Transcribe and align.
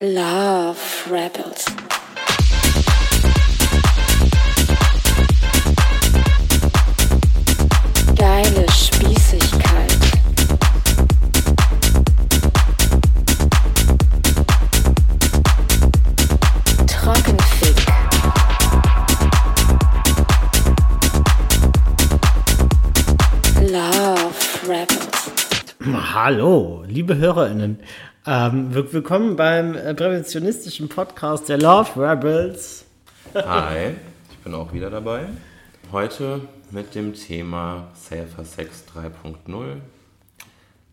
Love 0.00 1.10
Rebels. 1.10 1.87
Hallo, 26.30 26.84
liebe 26.86 27.16
HörerInnen. 27.16 27.78
Ähm, 28.26 28.74
willkommen 28.74 29.36
beim 29.36 29.74
äh, 29.74 29.94
präventionistischen 29.94 30.86
Podcast 30.90 31.48
der 31.48 31.56
Love 31.56 31.88
Rebels. 31.96 32.84
Hi, 33.34 33.94
ich 34.30 34.36
bin 34.36 34.52
auch 34.52 34.70
wieder 34.74 34.90
dabei. 34.90 35.28
Heute 35.90 36.42
mit 36.70 36.94
dem 36.94 37.14
Thema 37.14 37.88
Safer 37.94 38.44
Sex 38.44 38.84
3.0. 38.94 39.76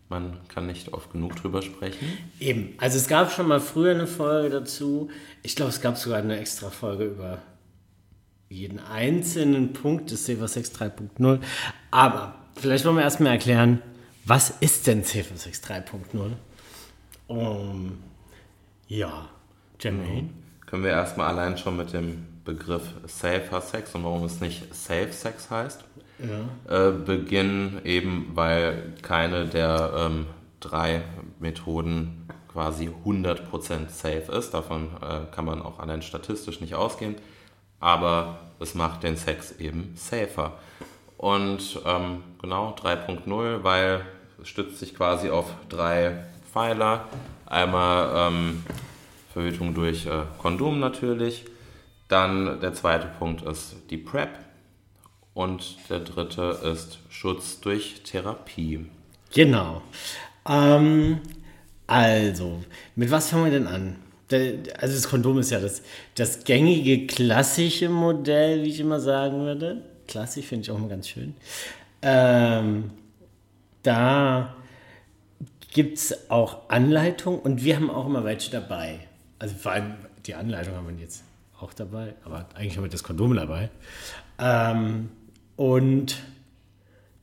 Man 0.08 0.38
kann 0.48 0.68
nicht 0.68 0.94
oft 0.94 1.12
genug 1.12 1.36
drüber 1.36 1.60
sprechen. 1.60 2.06
Eben, 2.40 2.72
also 2.78 2.96
es 2.96 3.06
gab 3.06 3.30
schon 3.30 3.48
mal 3.48 3.60
früher 3.60 3.90
eine 3.90 4.06
Folge 4.06 4.48
dazu. 4.48 5.10
Ich 5.42 5.54
glaube, 5.54 5.68
es 5.68 5.82
gab 5.82 5.98
sogar 5.98 6.20
eine 6.20 6.38
extra 6.38 6.70
Folge 6.70 7.04
über 7.04 7.42
jeden 8.48 8.78
einzelnen 8.78 9.74
Punkt 9.74 10.10
des 10.10 10.24
Safer 10.24 10.48
Sex 10.48 10.72
3.0. 10.72 11.40
Aber 11.90 12.36
vielleicht 12.58 12.86
wollen 12.86 12.96
wir 12.96 13.02
erstmal 13.02 13.32
erklären, 13.32 13.82
was 14.26 14.50
ist 14.60 14.86
denn 14.86 15.04
Safer 15.04 15.36
Sex 15.36 15.62
3.0? 15.62 16.32
Um, 17.28 18.02
ja, 18.88 19.28
Jermaine. 19.80 20.30
Können 20.66 20.82
wir 20.82 20.90
erstmal 20.90 21.28
allein 21.28 21.56
schon 21.56 21.76
mit 21.76 21.92
dem 21.92 22.26
Begriff 22.44 22.82
Safer 23.06 23.60
Sex 23.60 23.94
und 23.94 24.04
warum 24.04 24.24
es 24.24 24.40
nicht 24.40 24.74
Safe 24.74 25.12
Sex 25.12 25.50
heißt, 25.50 25.84
äh, 26.68 26.90
beginnen, 26.90 27.80
eben 27.84 28.32
weil 28.34 28.94
keine 29.02 29.46
der 29.46 29.92
ähm, 29.96 30.26
drei 30.60 31.02
Methoden 31.38 32.26
quasi 32.52 32.90
100% 33.04 33.90
safe 33.90 34.32
ist. 34.32 34.54
Davon 34.54 34.88
äh, 35.02 35.30
kann 35.34 35.44
man 35.44 35.60
auch 35.60 35.78
allein 35.78 36.02
statistisch 36.02 36.60
nicht 36.60 36.74
ausgehen. 36.74 37.16
Aber 37.80 38.38
es 38.60 38.74
macht 38.74 39.02
den 39.02 39.16
Sex 39.16 39.52
eben 39.58 39.92
safer. 39.94 40.54
Und 41.18 41.80
ähm, 41.84 42.22
genau 42.40 42.74
3.0, 42.74 43.62
weil 43.62 44.06
es 44.40 44.48
stützt 44.48 44.78
sich 44.78 44.94
quasi 44.94 45.30
auf 45.30 45.52
drei 45.68 46.24
Pfeiler. 46.52 47.08
Einmal 47.46 48.32
ähm, 48.32 48.64
Verhütung 49.32 49.74
durch 49.74 50.06
äh, 50.06 50.22
Kondom 50.38 50.80
natürlich. 50.80 51.44
Dann 52.08 52.60
der 52.60 52.74
zweite 52.74 53.08
Punkt 53.18 53.42
ist 53.42 53.76
die 53.90 53.96
PrEP. 53.96 54.30
Und 55.34 55.76
der 55.90 56.00
dritte 56.00 56.58
ist 56.64 56.98
Schutz 57.10 57.60
durch 57.60 58.02
Therapie. 58.04 58.86
Genau. 59.34 59.82
Ähm, 60.48 61.20
also, 61.86 62.62
mit 62.94 63.10
was 63.10 63.28
fangen 63.28 63.44
wir 63.44 63.52
denn 63.52 63.66
an? 63.66 63.96
Also 64.30 64.94
das 64.94 65.08
Kondom 65.08 65.38
ist 65.38 65.50
ja 65.50 65.60
das, 65.60 65.82
das 66.16 66.42
gängige, 66.42 67.06
klassische 67.06 67.88
Modell, 67.88 68.62
wie 68.64 68.70
ich 68.70 68.80
immer 68.80 68.98
sagen 68.98 69.40
würde. 69.40 69.82
Klassisch 70.08 70.46
finde 70.46 70.64
ich 70.64 70.70
auch 70.70 70.78
mal 70.78 70.88
ganz 70.88 71.08
schön. 71.08 71.34
Ähm, 72.02 72.90
da 73.86 74.56
gibt 75.72 75.98
es 75.98 76.30
auch 76.30 76.68
Anleitungen 76.68 77.40
und 77.40 77.64
wir 77.64 77.76
haben 77.76 77.90
auch 77.90 78.06
immer 78.06 78.24
welche 78.24 78.50
dabei. 78.50 79.00
Also 79.38 79.54
vor 79.54 79.72
allem 79.72 79.94
die 80.26 80.34
Anleitung 80.34 80.74
haben 80.74 80.88
wir 80.88 80.96
jetzt 80.96 81.22
auch 81.60 81.72
dabei, 81.72 82.14
aber 82.24 82.46
eigentlich 82.54 82.76
haben 82.76 82.84
wir 82.84 82.90
das 82.90 83.02
Kondom 83.02 83.34
dabei. 83.34 83.70
Ähm, 84.38 85.10
und 85.56 86.18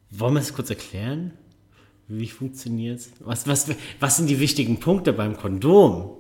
wollen 0.10 0.34
wir 0.34 0.42
es 0.42 0.54
kurz 0.54 0.70
erklären? 0.70 1.34
Wie 2.08 2.28
funktioniert 2.28 3.00
es? 3.00 3.12
Was, 3.20 3.48
was, 3.48 3.70
was 4.00 4.18
sind 4.18 4.30
die 4.30 4.40
wichtigen 4.40 4.80
Punkte 4.80 5.14
beim 5.14 5.38
Kondom? 5.38 6.18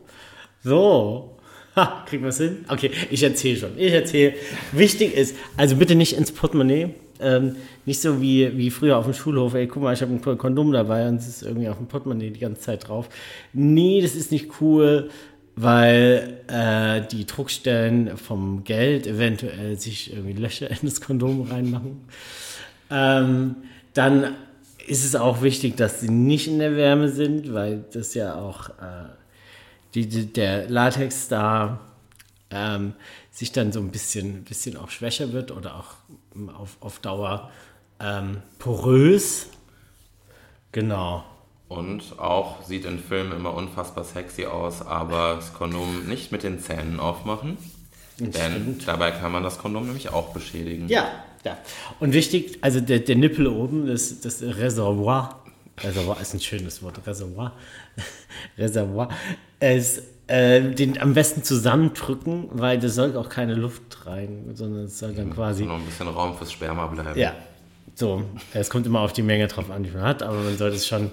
So. 0.63 1.32
Ha, 1.75 2.03
kriegen 2.07 2.23
wir 2.23 2.29
es 2.29 2.37
hin? 2.37 2.65
Okay, 2.67 2.91
ich 3.09 3.23
erzähle 3.23 3.57
schon. 3.57 3.71
Ich 3.77 3.91
erzähle. 3.91 4.33
Wichtig 4.71 5.15
ist, 5.15 5.35
also 5.57 5.75
bitte 5.75 5.95
nicht 5.95 6.15
ins 6.15 6.31
Portemonnaie. 6.31 6.89
Ähm, 7.19 7.55
nicht 7.85 8.01
so 8.01 8.21
wie, 8.21 8.57
wie 8.57 8.69
früher 8.69 8.97
auf 8.97 9.05
dem 9.05 9.13
Schulhof, 9.13 9.53
ey, 9.53 9.67
guck 9.67 9.81
mal, 9.81 9.93
ich 9.93 10.01
habe 10.01 10.13
ein 10.13 10.37
Kondom 10.37 10.71
dabei 10.71 11.07
und 11.07 11.15
es 11.15 11.27
ist 11.27 11.43
irgendwie 11.43 11.69
auf 11.69 11.77
dem 11.77 11.87
Portemonnaie 11.87 12.31
die 12.31 12.39
ganze 12.39 12.61
Zeit 12.61 12.87
drauf. 12.87 13.07
Nee, 13.53 14.01
das 14.01 14.15
ist 14.15 14.31
nicht 14.31 14.61
cool, 14.61 15.09
weil 15.55 16.39
äh, 16.47 17.01
die 17.11 17.25
Druckstellen 17.25 18.17
vom 18.17 18.63
Geld 18.63 19.07
eventuell 19.07 19.79
sich 19.79 20.13
irgendwie 20.13 20.33
Löcher 20.33 20.69
in 20.69 20.77
das 20.83 21.01
Kondom 21.01 21.43
reinmachen. 21.43 22.01
Ähm, 22.89 23.55
dann 23.93 24.35
ist 24.85 25.05
es 25.05 25.15
auch 25.15 25.41
wichtig, 25.41 25.77
dass 25.77 26.01
sie 26.01 26.09
nicht 26.09 26.47
in 26.47 26.59
der 26.59 26.75
Wärme 26.75 27.09
sind, 27.09 27.53
weil 27.53 27.85
das 27.93 28.13
ja 28.15 28.35
auch 28.35 28.69
äh, 28.69 29.09
die, 29.93 30.07
die, 30.07 30.31
der 30.31 30.69
Latex 30.69 31.27
da 31.27 31.79
ähm, 32.49 32.93
sich 33.31 33.51
dann 33.51 33.71
so 33.71 33.79
ein 33.79 33.89
bisschen, 33.89 34.43
bisschen 34.43 34.77
auch 34.77 34.89
schwächer 34.89 35.33
wird 35.33 35.51
oder 35.51 35.75
auch 35.75 35.95
ähm, 36.35 36.49
auf, 36.49 36.77
auf 36.79 36.99
Dauer 36.99 37.51
ähm, 37.99 38.41
porös. 38.59 39.47
Genau. 40.71 41.23
Und 41.67 42.19
auch 42.19 42.63
sieht 42.63 42.85
in 42.85 42.99
Filmen 42.99 43.31
immer 43.31 43.53
unfassbar 43.53 44.03
sexy 44.03 44.45
aus, 44.45 44.81
aber 44.85 45.35
das 45.35 45.53
Kondom 45.53 46.07
nicht 46.07 46.31
mit 46.31 46.43
den 46.43 46.59
Zähnen 46.59 46.99
aufmachen. 46.99 47.57
Denn 48.19 48.79
dabei 48.85 49.11
kann 49.11 49.31
man 49.31 49.41
das 49.41 49.57
Kondom 49.57 49.85
nämlich 49.85 50.09
auch 50.09 50.33
beschädigen. 50.33 50.87
Ja, 50.87 51.23
ja. 51.43 51.57
Und 51.99 52.13
wichtig, 52.13 52.59
also 52.61 52.79
der, 52.79 52.99
der 52.99 53.15
Nippel 53.15 53.47
oben, 53.47 53.87
das, 53.87 54.21
das 54.21 54.41
Reservoir, 54.43 55.42
Reservoir 55.81 56.19
ist 56.21 56.33
ein 56.33 56.39
schönes 56.39 56.81
Wort, 56.83 56.99
Reservoir, 57.05 57.53
Reservoir, 58.57 59.09
ist, 59.59 60.03
äh, 60.27 60.61
den 60.71 60.99
am 61.01 61.13
besten 61.13 61.43
zusammendrücken, 61.43 62.49
weil 62.51 62.79
da 62.79 62.89
soll 62.89 63.17
auch 63.17 63.29
keine 63.29 63.55
Luft 63.55 64.05
rein, 64.05 64.51
sondern 64.53 64.85
es 64.85 64.99
soll 64.99 65.13
dann 65.13 65.33
quasi, 65.33 65.65
Noch 65.65 65.75
ein 65.79 65.85
bisschen 65.85 66.07
Raum 66.07 66.37
fürs 66.37 66.51
Sperma 66.51 66.87
bleiben. 66.87 67.19
ja, 67.19 67.35
so, 67.95 68.23
es 68.53 68.69
kommt 68.69 68.85
immer 68.87 69.01
auf 69.01 69.13
die 69.13 69.21
Menge 69.23 69.47
drauf 69.47 69.69
an, 69.69 69.83
die 69.83 69.91
man 69.91 70.03
hat, 70.03 70.23
aber 70.23 70.37
man 70.37 70.57
sollte 70.57 70.75
es 70.77 70.87
schon, 70.87 71.11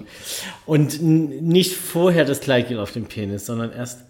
und 0.66 1.02
nicht 1.02 1.74
vorher 1.76 2.24
das 2.24 2.40
Kleid 2.40 2.68
geht 2.68 2.78
auf 2.78 2.92
den 2.92 3.06
Penis, 3.06 3.46
sondern 3.46 3.72
erst 3.72 4.00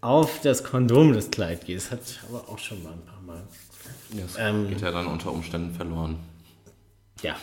auf 0.00 0.40
das 0.40 0.64
Kondom 0.64 1.12
das 1.12 1.30
Kleid 1.30 1.66
geht. 1.66 1.76
Das 1.76 1.90
hat 1.90 2.00
aber 2.28 2.48
auch 2.48 2.58
schon 2.58 2.82
mal 2.82 2.92
ein 2.92 3.04
paar 3.04 3.20
Mal. 3.22 3.42
Das 4.12 4.36
Ähm, 4.38 4.68
geht 4.68 4.80
ja 4.80 4.90
dann 4.90 5.06
unter 5.06 5.30
Umständen 5.30 5.74
verloren. 5.74 6.16
Ja. 7.22 7.36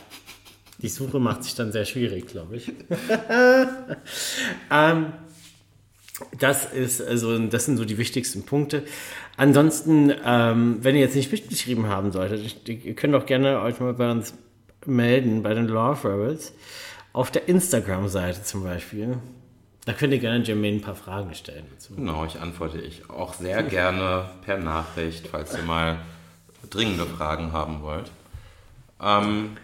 Die 0.79 0.89
Suche 0.89 1.19
macht 1.19 1.43
sich 1.43 1.55
dann 1.55 1.71
sehr 1.71 1.85
schwierig, 1.85 2.27
glaube 2.27 2.57
ich. 2.57 2.71
ähm, 4.71 5.13
das 6.39 6.65
ist 6.65 7.01
also, 7.01 7.37
das 7.47 7.65
sind 7.65 7.77
so 7.77 7.85
die 7.85 7.97
wichtigsten 7.97 8.43
Punkte. 8.43 8.83
Ansonsten, 9.37 10.13
ähm, 10.23 10.77
wenn 10.81 10.95
ihr 10.95 11.01
jetzt 11.01 11.15
nicht 11.15 11.31
mitgeschrieben 11.31 11.87
haben 11.87 12.11
solltet, 12.11 12.67
ihr 12.67 12.95
könnt 12.95 13.15
auch 13.15 13.25
gerne 13.25 13.61
euch 13.61 13.79
mal 13.79 13.93
bei 13.93 14.11
uns 14.11 14.33
melden, 14.85 15.43
bei 15.43 15.53
den 15.53 15.67
Love 15.67 16.09
Rebels, 16.09 16.53
auf 17.13 17.31
der 17.31 17.47
Instagram-Seite 17.47 18.43
zum 18.43 18.63
Beispiel. 18.63 19.17
Da 19.85 19.93
könnt 19.93 20.11
ihr 20.11 20.19
gerne 20.19 20.43
Jermaine 20.43 20.77
ein 20.77 20.81
paar 20.81 20.95
Fragen 20.95 21.33
stellen. 21.33 21.65
dazu. 21.71 21.95
Genau, 21.95 22.25
ich 22.25 22.39
antworte 22.39 22.79
ich 22.79 23.09
auch 23.09 23.33
sehr 23.33 23.63
gerne 23.63 24.29
per 24.43 24.57
Nachricht, 24.57 25.27
falls 25.27 25.55
ihr 25.55 25.63
mal 25.63 25.99
dringende 26.69 27.05
Fragen 27.05 27.53
haben 27.53 27.81
wollt. 27.81 28.11
Ähm, 29.01 29.55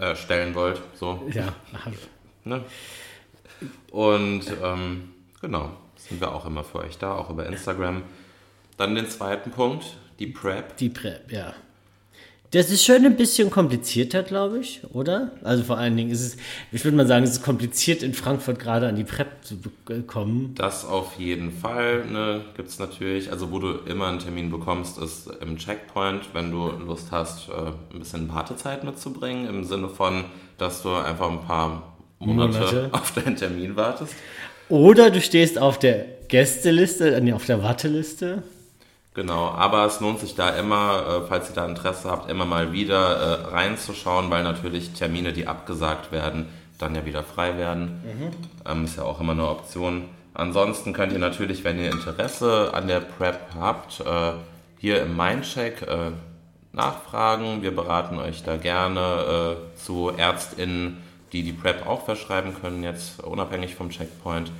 äh, 0.00 0.16
stellen 0.16 0.54
wollt, 0.54 0.80
so. 0.94 1.28
Ja, 1.30 1.54
Ne? 2.44 2.64
Und 3.90 4.44
ähm, 4.62 5.10
genau, 5.42 5.72
sind 5.96 6.20
wir 6.20 6.32
auch 6.32 6.46
immer 6.46 6.64
für 6.64 6.78
euch 6.78 6.96
da, 6.96 7.14
auch 7.14 7.28
über 7.28 7.44
Instagram. 7.46 8.02
Dann 8.78 8.94
den 8.94 9.08
zweiten 9.10 9.50
Punkt, 9.50 9.98
die 10.18 10.26
Prep. 10.26 10.76
Die 10.78 10.88
PrEP, 10.88 11.30
ja. 11.30 11.52
Das 12.52 12.68
ist 12.70 12.84
schon 12.84 13.04
ein 13.06 13.16
bisschen 13.16 13.48
komplizierter, 13.48 14.24
glaube 14.24 14.58
ich, 14.58 14.80
oder? 14.92 15.30
Also 15.44 15.62
vor 15.62 15.78
allen 15.78 15.96
Dingen 15.96 16.10
ist 16.10 16.20
es, 16.20 16.36
ich 16.72 16.84
würde 16.84 16.96
mal 16.96 17.06
sagen, 17.06 17.22
es 17.24 17.30
ist 17.30 17.44
kompliziert 17.44 18.02
in 18.02 18.12
Frankfurt 18.12 18.58
gerade 18.58 18.88
an 18.88 18.96
die 18.96 19.04
PrEP 19.04 19.28
zu 19.42 19.60
bekommen. 19.84 20.54
Das 20.56 20.84
auf 20.84 21.14
jeden 21.16 21.52
Fall 21.52 22.06
ne, 22.06 22.40
gibt 22.56 22.68
es 22.68 22.80
natürlich. 22.80 23.30
Also 23.30 23.52
wo 23.52 23.60
du 23.60 23.74
immer 23.86 24.08
einen 24.08 24.18
Termin 24.18 24.50
bekommst, 24.50 24.98
ist 24.98 25.30
im 25.40 25.58
Checkpoint, 25.58 26.30
wenn 26.32 26.50
du 26.50 26.70
Lust 26.70 27.12
hast, 27.12 27.48
äh, 27.50 27.52
ein 27.94 28.00
bisschen 28.00 28.28
Wartezeit 28.28 28.82
mitzubringen, 28.82 29.46
im 29.48 29.62
Sinne 29.62 29.88
von, 29.88 30.24
dass 30.58 30.82
du 30.82 30.92
einfach 30.92 31.30
ein 31.30 31.42
paar 31.42 31.94
Monate, 32.18 32.58
Monate. 32.58 32.88
auf 32.92 33.12
deinen 33.12 33.36
Termin 33.36 33.76
wartest. 33.76 34.14
Oder 34.68 35.10
du 35.10 35.20
stehst 35.20 35.56
auf 35.56 35.78
der 35.78 36.04
Gästeliste, 36.26 37.14
äh, 37.14 37.20
nee, 37.20 37.32
auf 37.32 37.46
der 37.46 37.62
Warteliste. 37.62 38.42
Genau, 39.14 39.48
aber 39.48 39.86
es 39.86 39.98
lohnt 40.00 40.20
sich 40.20 40.36
da 40.36 40.50
immer, 40.50 41.22
äh, 41.24 41.28
falls 41.28 41.50
ihr 41.50 41.54
da 41.56 41.66
Interesse 41.66 42.08
habt, 42.08 42.30
immer 42.30 42.44
mal 42.44 42.72
wieder 42.72 43.16
äh, 43.16 43.48
reinzuschauen, 43.48 44.30
weil 44.30 44.44
natürlich 44.44 44.92
Termine, 44.92 45.32
die 45.32 45.48
abgesagt 45.48 46.12
werden, 46.12 46.46
dann 46.78 46.94
ja 46.94 47.04
wieder 47.04 47.24
frei 47.24 47.58
werden. 47.58 48.00
Ähm, 48.70 48.84
ist 48.84 48.96
ja 48.96 49.02
auch 49.02 49.20
immer 49.20 49.32
eine 49.32 49.48
Option. 49.48 50.04
ansonsten 50.32 50.92
könnt 50.92 51.12
ihr 51.12 51.18
natürlich, 51.18 51.64
wenn 51.64 51.78
ihr 51.78 51.90
Interesse 51.90 52.72
an 52.72 52.86
der 52.86 53.00
PrEP 53.00 53.38
habt, 53.58 54.00
äh, 54.00 54.32
hier 54.78 55.02
im 55.02 55.14
Mindcheck 55.14 55.86
nachfragen. 56.72 57.60
Wir 57.60 57.74
beraten 57.74 58.18
euch 58.18 58.42
da 58.44 58.56
gerne 58.56 59.56
zu 59.76 60.10
ÄrztInnen, 60.16 61.02
die 61.32 61.42
die 61.42 61.52
PrEP 61.52 61.86
auch 61.86 62.06
verschreiben 62.06 62.54
können, 62.58 62.82
jetzt 62.82 63.22
unabhängig 63.22 63.74
vom 63.74 63.90
Checkpoint. 63.90 64.50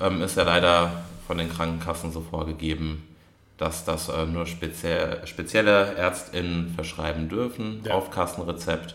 Ähm, 0.00 0.22
ist 0.22 0.36
ja 0.36 0.42
leider 0.42 1.04
von 1.26 1.38
den 1.38 1.48
Krankenkassen 1.48 2.10
so 2.10 2.20
vorgegeben, 2.20 3.13
dass 3.56 3.84
das 3.84 4.08
äh, 4.08 4.26
nur 4.26 4.46
speziell, 4.46 5.26
spezielle 5.26 5.94
ÄrztInnen 5.96 6.70
verschreiben 6.74 7.28
dürfen 7.28 7.82
Ja. 7.84 7.94
auf 7.94 8.10
Kassenrezept. 8.10 8.94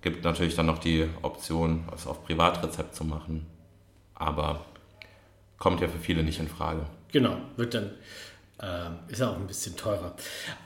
Gibt 0.00 0.24
natürlich 0.24 0.56
dann 0.56 0.66
noch 0.66 0.78
die 0.78 1.08
Option, 1.22 1.84
es 1.94 2.06
auf 2.06 2.24
Privatrezept 2.24 2.94
zu 2.94 3.04
machen. 3.04 3.46
Aber 4.14 4.64
kommt 5.58 5.80
ja 5.80 5.86
für 5.88 5.98
viele 5.98 6.24
nicht 6.24 6.40
in 6.40 6.48
Frage. 6.48 6.80
Genau, 7.12 7.36
wird 7.56 7.74
dann, 7.74 7.90
ähm, 8.60 8.94
ist 9.08 9.22
auch 9.22 9.36
ein 9.36 9.46
bisschen 9.46 9.76
teurer. 9.76 10.14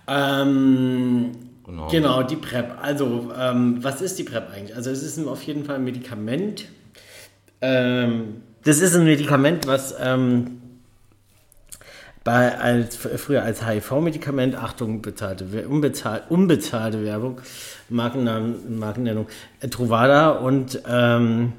Ähm, 0.09 1.33
Genau. 1.67 1.89
genau. 1.89 2.23
die 2.23 2.37
PrEP. 2.37 2.79
Also, 2.81 3.33
ähm, 3.39 3.83
was 3.83 4.01
ist 4.01 4.19
die 4.19 4.23
PrEP 4.25 4.51
eigentlich? 4.55 4.75
Also, 4.77 4.91
es 4.91 5.03
ist 5.03 5.19
auf 5.27 5.43
jeden 5.43 5.65
Fall 5.65 5.75
ein 5.77 5.85
Medikament. 5.85 6.67
Ähm, 7.61 8.43
das 8.65 8.79
ist 8.81 8.95
ein 8.95 9.05
Medikament, 9.05 9.67
was 9.67 9.95
ähm, 10.01 10.61
bei, 12.27 12.59
als, 12.59 12.97
früher 12.97 13.45
als 13.45 13.65
HIV-Medikament, 13.65 14.57
Achtung, 14.57 15.01
bezahlte, 15.01 15.53
We- 15.53 15.69
unbezahlt, 15.69 16.25
unbezahlte 16.29 17.05
Werbung, 17.05 17.41
Markennamen, 17.89 18.81
Markennennung, 18.81 19.29
äh, 19.61 19.69
Truvada 19.69 20.31
und 20.31 20.83
ähm, 20.89 21.53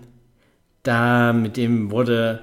da 0.83 1.31
mit 1.31 1.55
dem 1.55 1.89
wurde, 1.89 2.41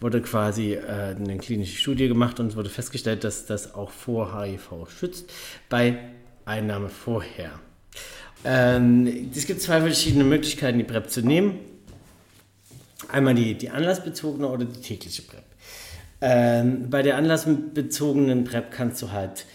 wurde 0.00 0.22
quasi 0.22 0.72
äh, 0.72 1.14
eine 1.18 1.36
klinische 1.36 1.76
Studie 1.76 2.08
gemacht 2.08 2.40
und 2.40 2.46
es 2.46 2.56
wurde 2.56 2.70
festgestellt, 2.70 3.24
dass 3.24 3.44
das 3.44 3.74
auch 3.74 3.90
vor 3.90 4.42
HIV 4.42 4.88
schützt, 4.88 5.30
bei 5.68 5.98
Einnahme 6.46 6.88
vorher. 6.88 7.50
Ähm, 8.42 9.30
es 9.36 9.46
gibt 9.46 9.60
zwei 9.60 9.82
verschiedene 9.82 10.24
Möglichkeiten, 10.24 10.78
die 10.78 10.84
PrEP 10.84 11.10
zu 11.10 11.20
nehmen. 11.20 11.58
Einmal 13.08 13.34
die, 13.34 13.52
die 13.52 13.68
anlassbezogene 13.68 14.48
oder 14.48 14.64
die 14.64 14.80
tägliche 14.80 15.20
PrEP. 15.20 15.45
Ähm, 16.20 16.88
bei 16.88 17.02
der 17.02 17.16
anlassbezogenen 17.16 18.44
PrEP 18.44 18.70
kannst 18.70 19.02
du 19.02 19.12
halt 19.12 19.46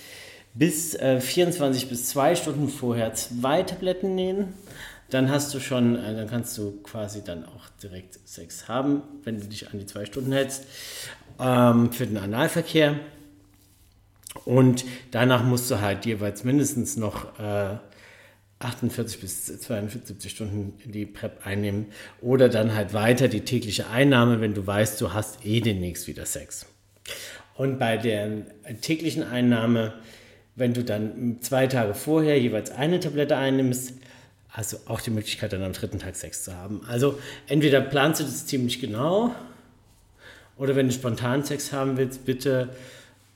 bis 0.53 0.93
äh, 0.95 1.19
24 1.19 1.89
bis 1.89 2.07
2 2.09 2.35
Stunden 2.35 2.69
vorher 2.69 3.13
zwei 3.13 3.63
Tabletten 3.63 4.15
nehmen. 4.15 4.53
Dann 5.09 5.29
hast 5.29 5.53
du 5.53 5.59
schon, 5.59 5.95
äh, 5.95 6.15
dann 6.15 6.29
kannst 6.29 6.57
du 6.57 6.81
quasi 6.83 7.23
dann 7.23 7.45
auch 7.45 7.67
direkt 7.81 8.19
Sex 8.27 8.67
haben, 8.67 9.01
wenn 9.23 9.39
du 9.39 9.47
dich 9.47 9.69
an 9.69 9.79
die 9.79 9.85
zwei 9.85 10.05
Stunden 10.05 10.31
hältst, 10.31 10.65
ähm, 11.39 11.91
für 11.91 12.05
den 12.05 12.17
Analverkehr. 12.17 12.99
Und 14.45 14.85
danach 15.11 15.43
musst 15.43 15.69
du 15.71 15.81
halt 15.81 16.05
jeweils 16.05 16.43
mindestens 16.43 16.95
noch 16.95 17.37
äh, 17.39 17.77
48 18.63 19.19
bis 19.19 19.59
72 19.59 20.31
Stunden 20.31 20.73
die 20.85 21.05
PrEP 21.05 21.45
einnehmen 21.45 21.87
oder 22.21 22.49
dann 22.49 22.75
halt 22.75 22.93
weiter 22.93 23.27
die 23.27 23.41
tägliche 23.41 23.89
Einnahme, 23.89 24.41
wenn 24.41 24.53
du 24.53 24.65
weißt, 24.65 24.99
du 25.01 25.13
hast 25.13 25.45
eh 25.45 25.61
demnächst 25.61 26.07
wieder 26.07 26.25
Sex. 26.25 26.65
Und 27.55 27.79
bei 27.79 27.97
der 27.97 28.29
täglichen 28.81 29.23
Einnahme, 29.23 29.93
wenn 30.55 30.73
du 30.73 30.83
dann 30.83 31.37
zwei 31.41 31.67
Tage 31.67 31.93
vorher 31.93 32.39
jeweils 32.39 32.71
eine 32.71 32.99
Tablette 32.99 33.37
einnimmst, 33.37 33.93
hast 34.49 34.73
du 34.73 34.77
auch 34.85 35.01
die 35.01 35.11
Möglichkeit, 35.11 35.53
dann 35.53 35.63
am 35.63 35.73
dritten 35.73 35.99
Tag 35.99 36.15
Sex 36.15 36.43
zu 36.43 36.55
haben. 36.55 36.81
Also 36.87 37.19
entweder 37.47 37.81
planst 37.81 38.19
du 38.19 38.25
das 38.25 38.45
ziemlich 38.45 38.79
genau 38.81 39.33
oder 40.57 40.75
wenn 40.75 40.87
du 40.87 40.93
spontan 40.93 41.43
Sex 41.43 41.71
haben 41.71 41.97
willst, 41.97 42.25
bitte 42.25 42.69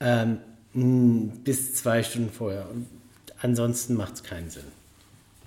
ähm, 0.00 0.38
bis 1.44 1.74
zwei 1.74 2.02
Stunden 2.02 2.30
vorher. 2.30 2.66
Ansonsten 3.40 3.94
macht 3.94 4.14
es 4.14 4.22
keinen 4.22 4.50
Sinn. 4.50 4.75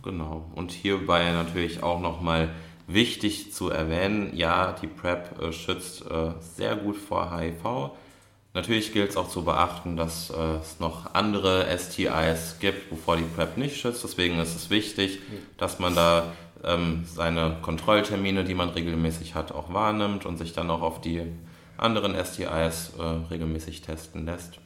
Genau. 0.04 0.46
Und 0.56 0.72
hierbei 0.72 1.32
natürlich 1.32 1.84
auch 1.84 2.00
nochmal 2.00 2.50
wichtig 2.88 3.54
zu 3.54 3.70
erwähnen, 3.70 4.36
ja, 4.36 4.76
die 4.82 4.88
PrEP 4.88 5.42
äh, 5.42 5.54
schützt 5.54 6.06
äh, 6.10 6.32
sehr 6.56 6.76
gut 6.76 6.98
vor 6.98 7.38
HIV. 7.38 7.92
Natürlich 8.54 8.94
gilt 8.94 9.12
es 9.12 9.18
auch 9.18 9.30
zu 9.30 9.44
beachten, 9.44 9.96
dass 9.96 10.32
äh, 10.32 10.56
es 10.62 10.80
noch 10.80 11.14
andere 11.14 11.68
STIs 11.78 12.58
gibt, 12.60 12.92
wovor 12.92 13.18
die 13.18 13.24
PrEP 13.24 13.58
nicht 13.58 13.78
schützt. 13.78 14.04
Deswegen 14.04 14.40
ist 14.40 14.56
es 14.56 14.70
wichtig, 14.70 15.20
dass 15.58 15.78
man 15.78 15.96
da 15.96 16.32
ähm, 16.64 17.04
seine 17.06 17.58
Kontrolltermine, 17.62 18.44
die 18.44 18.56
man 18.56 18.70
regelmäßig 18.70 19.36
hat, 19.36 19.52
auch 19.52 19.72
wahrnimmt 19.72 20.26
und 20.26 20.38
sich 20.38 20.54
dann 20.54 20.72
auch 20.72 20.82
auf 20.82 21.00
die 21.00 21.22
anderen 21.78 22.14
STIs 22.14 22.94
äh, 22.98 23.04
regelmäßig 23.30 23.82
testen 23.82 24.26
lässt. 24.26 24.60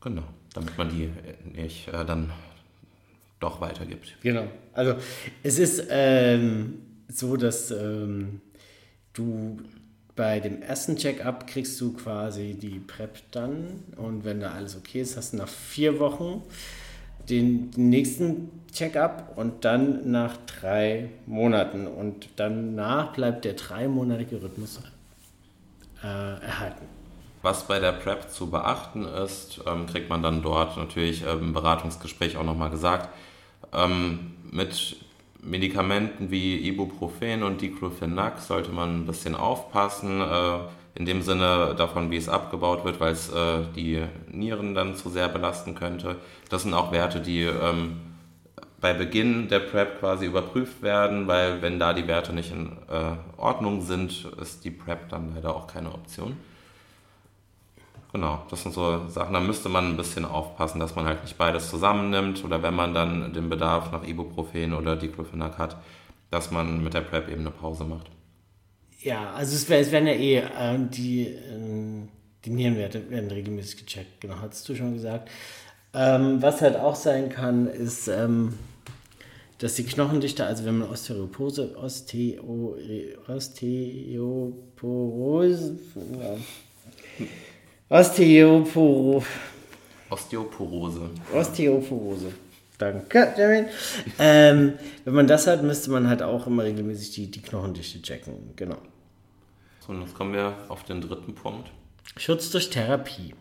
Genau, 0.00 0.24
damit 0.52 0.76
man 0.76 0.90
die 0.90 1.10
nicht 1.54 1.88
äh, 1.88 2.04
dann 2.04 2.32
doch 3.44 3.60
weitergibt. 3.60 4.16
Genau. 4.22 4.46
Also 4.72 4.94
es 5.42 5.58
ist 5.58 5.86
ähm, 5.90 6.80
so, 7.08 7.36
dass 7.36 7.70
ähm, 7.70 8.40
du 9.12 9.58
bei 10.16 10.40
dem 10.40 10.62
ersten 10.62 10.96
Check-up 10.96 11.46
kriegst 11.46 11.80
du 11.80 11.92
quasi 11.92 12.54
die 12.54 12.78
PrEP 12.78 13.18
dann 13.32 13.82
und 13.96 14.24
wenn 14.24 14.40
da 14.40 14.52
alles 14.52 14.76
okay 14.76 15.00
ist, 15.00 15.16
hast 15.16 15.32
du 15.32 15.38
nach 15.38 15.48
vier 15.48 15.98
Wochen 15.98 16.42
den, 17.28 17.70
den 17.70 17.90
nächsten 17.90 18.50
Check-up 18.72 19.32
und 19.36 19.64
dann 19.64 20.10
nach 20.10 20.36
drei 20.46 21.10
Monaten 21.26 21.86
und 21.86 22.28
danach 22.36 23.12
bleibt 23.12 23.44
der 23.44 23.54
dreimonatige 23.54 24.42
Rhythmus 24.42 24.80
äh, 26.02 26.06
erhalten. 26.06 26.86
Was 27.42 27.66
bei 27.66 27.78
der 27.78 27.92
PrEP 27.92 28.30
zu 28.30 28.50
beachten 28.50 29.04
ist, 29.04 29.60
ähm, 29.66 29.86
kriegt 29.86 30.08
man 30.08 30.22
dann 30.22 30.42
dort 30.42 30.76
natürlich 30.76 31.24
ähm, 31.26 31.40
im 31.40 31.52
Beratungsgespräch 31.52 32.36
auch 32.36 32.44
nochmal 32.44 32.70
gesagt. 32.70 33.10
Ähm, 33.74 34.32
mit 34.50 34.96
Medikamenten 35.42 36.30
wie 36.30 36.56
Ibuprofen 36.68 37.42
und 37.42 37.60
Diclofenac 37.60 38.40
sollte 38.40 38.70
man 38.70 39.00
ein 39.00 39.06
bisschen 39.06 39.34
aufpassen, 39.34 40.20
äh, 40.20 40.58
in 40.94 41.06
dem 41.06 41.22
Sinne 41.22 41.74
davon, 41.76 42.10
wie 42.10 42.16
es 42.16 42.28
abgebaut 42.28 42.84
wird, 42.84 43.00
weil 43.00 43.12
es 43.12 43.28
äh, 43.30 43.62
die 43.74 44.02
Nieren 44.30 44.74
dann 44.74 44.94
zu 44.94 45.10
sehr 45.10 45.28
belasten 45.28 45.74
könnte. 45.74 46.16
Das 46.48 46.62
sind 46.62 46.72
auch 46.72 46.92
Werte, 46.92 47.20
die 47.20 47.42
ähm, 47.42 47.96
bei 48.80 48.92
Beginn 48.92 49.48
der 49.48 49.60
PrEP 49.60 49.98
quasi 49.98 50.26
überprüft 50.26 50.82
werden, 50.82 51.26
weil 51.26 51.62
wenn 51.62 51.78
da 51.78 51.94
die 51.94 52.06
Werte 52.06 52.32
nicht 52.32 52.52
in 52.52 52.72
äh, 52.88 53.16
Ordnung 53.38 53.80
sind, 53.80 54.26
ist 54.40 54.64
die 54.64 54.70
PrEP 54.70 55.08
dann 55.08 55.34
leider 55.34 55.56
auch 55.56 55.66
keine 55.66 55.92
Option. 55.92 56.36
Genau, 58.14 58.46
das 58.48 58.62
sind 58.62 58.72
so 58.72 59.06
Sachen, 59.08 59.34
da 59.34 59.40
müsste 59.40 59.68
man 59.68 59.90
ein 59.90 59.96
bisschen 59.96 60.24
aufpassen, 60.24 60.78
dass 60.78 60.94
man 60.94 61.04
halt 61.04 61.24
nicht 61.24 61.36
beides 61.36 61.68
zusammennimmt 61.68 62.44
oder 62.44 62.62
wenn 62.62 62.74
man 62.74 62.94
dann 62.94 63.32
den 63.32 63.50
Bedarf 63.50 63.90
nach 63.90 64.06
Ibuprofen 64.06 64.72
oder 64.72 64.94
Diclofenac 64.94 65.58
hat, 65.58 65.76
dass 66.30 66.52
man 66.52 66.84
mit 66.84 66.94
der 66.94 67.00
PrEP 67.00 67.28
eben 67.28 67.40
eine 67.40 67.50
Pause 67.50 67.82
macht. 67.82 68.08
Ja, 69.00 69.32
also 69.32 69.56
es, 69.56 69.68
wär, 69.68 69.80
es 69.80 69.90
werden 69.90 70.06
ja 70.06 70.12
eh 70.12 70.36
äh, 70.36 70.78
die, 70.78 71.22
äh, 71.22 72.06
die 72.44 72.50
Nierenwerte 72.50 73.10
werden 73.10 73.32
regelmäßig 73.32 73.84
gecheckt, 73.84 74.20
genau, 74.20 74.36
hast 74.40 74.68
du 74.68 74.76
schon 74.76 74.94
gesagt. 74.94 75.28
Ähm, 75.92 76.40
was 76.40 76.62
halt 76.62 76.76
auch 76.76 76.94
sein 76.94 77.30
kann, 77.30 77.66
ist, 77.66 78.06
ähm, 78.06 78.54
dass 79.58 79.74
die 79.74 79.82
Knochendichte, 79.82 80.46
also 80.46 80.64
wenn 80.64 80.78
man 80.78 80.88
Osteoporose, 80.88 81.76
Osteo, 81.76 82.76
Osteoporose, 83.26 85.80
ja. 86.16 86.36
Osteoporo, 87.94 89.24
Osteoporose. 90.10 91.10
Osteoporose. 91.32 92.32
Danke, 92.76 93.32
Jamin. 93.38 93.66
ähm, 94.18 94.72
wenn 95.04 95.14
man 95.14 95.28
das 95.28 95.46
hat, 95.46 95.62
müsste 95.62 95.92
man 95.92 96.08
halt 96.08 96.20
auch 96.20 96.48
immer 96.48 96.64
regelmäßig 96.64 97.14
die, 97.14 97.30
die 97.30 97.40
Knochendichte 97.40 98.02
checken. 98.02 98.50
Genau. 98.56 98.78
So, 99.78 99.92
und 99.92 100.02
jetzt 100.02 100.14
kommen 100.16 100.32
wir 100.32 100.56
auf 100.68 100.82
den 100.82 101.02
dritten 101.02 101.36
Punkt. 101.36 101.70
Schutz 102.16 102.50
durch 102.50 102.68
Therapie. 102.68 103.32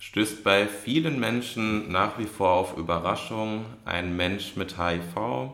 Stößt 0.00 0.42
bei 0.42 0.66
vielen 0.66 1.20
Menschen 1.20 1.92
nach 1.92 2.18
wie 2.18 2.26
vor 2.26 2.54
auf 2.54 2.76
Überraschung 2.76 3.64
ein 3.84 4.16
Mensch 4.16 4.56
mit 4.56 4.76
HIV, 4.76 5.52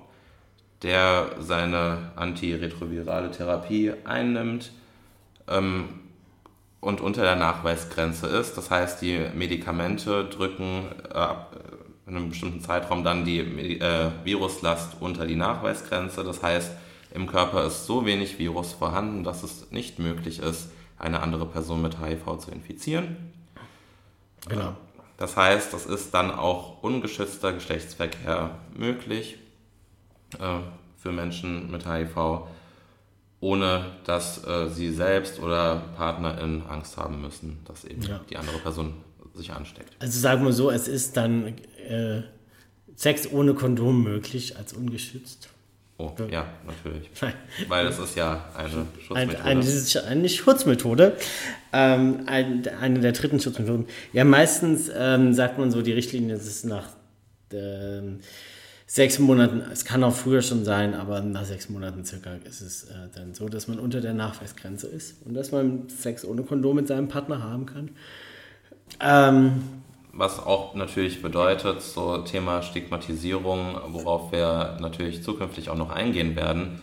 der 0.80 1.32
seine 1.40 2.12
antiretrovirale 2.16 3.32
Therapie 3.32 3.92
einnimmt 4.04 4.72
ähm, 5.46 5.97
und 6.80 7.00
unter 7.00 7.22
der 7.22 7.36
Nachweisgrenze 7.36 8.26
ist. 8.28 8.56
Das 8.56 8.70
heißt, 8.70 9.02
die 9.02 9.20
Medikamente 9.34 10.24
drücken 10.26 10.86
äh, 11.10 11.14
ab 11.14 11.56
in 12.06 12.16
einem 12.16 12.30
bestimmten 12.30 12.60
Zeitraum 12.60 13.04
dann 13.04 13.24
die 13.24 13.40
äh, 13.80 14.10
Viruslast 14.24 14.96
unter 15.00 15.26
die 15.26 15.36
Nachweisgrenze. 15.36 16.24
Das 16.24 16.42
heißt, 16.42 16.72
im 17.12 17.26
Körper 17.26 17.66
ist 17.66 17.86
so 17.86 18.06
wenig 18.06 18.38
Virus 18.38 18.72
vorhanden, 18.72 19.24
dass 19.24 19.42
es 19.42 19.70
nicht 19.70 19.98
möglich 19.98 20.38
ist, 20.38 20.70
eine 20.98 21.20
andere 21.20 21.46
Person 21.46 21.82
mit 21.82 22.00
HIV 22.00 22.38
zu 22.38 22.50
infizieren. 22.50 23.32
Genau. 24.48 24.74
Das 25.18 25.36
heißt, 25.36 25.74
es 25.74 25.84
ist 25.84 26.14
dann 26.14 26.30
auch 26.30 26.82
ungeschützter 26.82 27.52
Geschlechtsverkehr 27.52 28.50
möglich 28.74 29.38
äh, 30.38 30.60
für 30.96 31.12
Menschen 31.12 31.70
mit 31.70 31.86
HIV. 31.86 32.16
Ohne 33.40 33.86
dass 34.04 34.44
äh, 34.44 34.68
sie 34.68 34.92
selbst 34.92 35.40
oder 35.40 35.82
Partnerin 35.96 36.62
Angst 36.68 36.96
haben 36.96 37.20
müssen, 37.20 37.58
dass 37.66 37.84
eben 37.84 38.02
ja. 38.02 38.20
die 38.28 38.36
andere 38.36 38.58
Person 38.58 38.94
sich 39.34 39.52
ansteckt. 39.52 39.94
Also 40.00 40.18
sagen 40.18 40.44
wir 40.44 40.52
so, 40.52 40.70
es 40.70 40.88
ist 40.88 41.16
dann 41.16 41.54
äh, 41.88 42.22
Sex 42.96 43.30
ohne 43.30 43.54
Kondom 43.54 44.02
möglich 44.02 44.56
als 44.56 44.72
ungeschützt. 44.72 45.48
Oh, 46.00 46.12
ja, 46.30 46.46
natürlich. 46.64 47.10
Weil 47.68 47.86
es 47.88 47.98
ist 47.98 48.14
ja 48.16 48.44
eine 48.56 48.86
Schutzmethode. 49.00 49.42
Eine, 49.42 49.44
eine, 49.44 50.06
eine 50.06 50.28
Schutzmethode. 50.28 51.16
Ähm, 51.72 52.22
eine 52.26 53.00
der 53.00 53.12
dritten 53.12 53.40
Schutzmethoden. 53.40 53.86
Ja, 54.12 54.24
meistens 54.24 54.90
ähm, 54.94 55.34
sagt 55.34 55.58
man 55.58 55.72
so, 55.72 55.82
die 55.82 55.92
Richtlinie 55.92 56.36
ist 56.36 56.64
nach 56.64 56.90
ähm, 57.52 58.20
sechs 58.88 59.18
Monaten, 59.18 59.62
es 59.70 59.84
kann 59.84 60.02
auch 60.02 60.14
früher 60.14 60.40
schon 60.40 60.64
sein, 60.64 60.94
aber 60.94 61.20
nach 61.20 61.44
sechs 61.44 61.68
Monaten 61.68 62.06
circa 62.06 62.30
ist 62.44 62.62
es 62.62 62.84
äh, 62.84 62.94
dann 63.14 63.34
so, 63.34 63.48
dass 63.50 63.68
man 63.68 63.78
unter 63.78 64.00
der 64.00 64.14
Nachweisgrenze 64.14 64.86
ist 64.86 65.24
und 65.26 65.34
dass 65.34 65.52
man 65.52 65.90
Sex 65.90 66.24
ohne 66.24 66.42
Kondom 66.42 66.76
mit 66.76 66.88
seinem 66.88 67.06
Partner 67.06 67.42
haben 67.42 67.66
kann. 67.66 67.90
Ähm, 69.00 69.62
was 70.14 70.38
auch 70.40 70.74
natürlich 70.74 71.20
bedeutet, 71.20 71.82
so 71.82 72.18
Thema 72.18 72.62
Stigmatisierung, 72.62 73.76
worauf 73.88 74.32
wir 74.32 74.78
natürlich 74.80 75.22
zukünftig 75.22 75.68
auch 75.68 75.76
noch 75.76 75.90
eingehen 75.90 76.34
werden. 76.34 76.80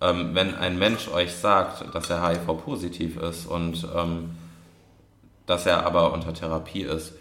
Ähm, 0.00 0.30
wenn 0.34 0.54
ein 0.54 0.78
Mensch 0.78 1.08
euch 1.08 1.32
sagt, 1.32 1.92
dass 1.92 2.08
er 2.08 2.24
HIV-positiv 2.24 3.16
ist 3.16 3.46
und 3.46 3.84
ähm, 3.96 4.30
dass 5.46 5.66
er 5.66 5.84
aber 5.84 6.12
unter 6.12 6.32
Therapie 6.32 6.82
ist, 6.82 7.14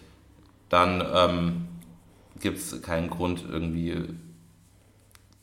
dann 0.70 1.04
ähm, 1.14 1.68
gibt 2.42 2.58
es 2.58 2.82
keinen 2.82 3.10
Grund, 3.10 3.44
irgendwie 3.50 4.10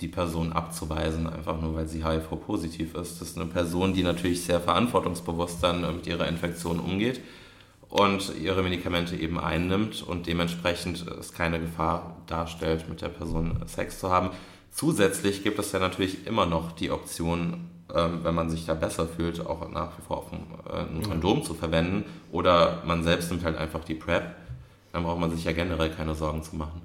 die 0.00 0.08
Person 0.08 0.52
abzuweisen, 0.52 1.26
einfach 1.26 1.60
nur 1.60 1.74
weil 1.74 1.88
sie 1.88 2.04
HIV-positiv 2.04 2.94
ist. 2.94 3.20
Das 3.20 3.30
ist 3.30 3.36
eine 3.36 3.46
Person, 3.46 3.94
die 3.94 4.02
natürlich 4.02 4.44
sehr 4.44 4.60
verantwortungsbewusst 4.60 5.62
dann 5.62 5.80
mit 5.96 6.06
ihrer 6.06 6.28
Infektion 6.28 6.78
umgeht 6.78 7.20
und 7.88 8.32
ihre 8.40 8.62
Medikamente 8.62 9.16
eben 9.16 9.40
einnimmt 9.40 10.02
und 10.02 10.26
dementsprechend 10.26 11.06
es 11.06 11.32
keine 11.32 11.58
Gefahr 11.58 12.16
darstellt, 12.26 12.88
mit 12.88 13.00
der 13.00 13.08
Person 13.08 13.60
Sex 13.66 13.98
zu 13.98 14.10
haben. 14.10 14.30
Zusätzlich 14.70 15.42
gibt 15.42 15.58
es 15.58 15.72
ja 15.72 15.80
natürlich 15.80 16.26
immer 16.26 16.46
noch 16.46 16.72
die 16.72 16.90
Option, 16.90 17.70
ähm, 17.94 18.20
wenn 18.22 18.34
man 18.34 18.50
sich 18.50 18.66
da 18.66 18.74
besser 18.74 19.08
fühlt, 19.08 19.44
auch 19.44 19.68
nach 19.70 19.98
wie 19.98 20.02
vor 20.02 20.18
auf 20.18 20.32
ein, 20.32 20.46
äh, 20.70 20.80
ein 20.80 21.02
Kondom 21.02 21.42
zu 21.42 21.54
verwenden 21.54 22.04
oder 22.30 22.82
man 22.86 23.02
selbst 23.02 23.30
nimmt 23.30 23.44
halt 23.44 23.56
einfach 23.56 23.82
die 23.82 23.94
PrEP, 23.94 24.34
dann 24.92 25.02
braucht 25.04 25.20
man 25.20 25.30
sich 25.30 25.44
ja 25.44 25.52
generell 25.52 25.90
keine 25.90 26.14
Sorgen 26.14 26.42
zu 26.42 26.56
machen. 26.56 26.82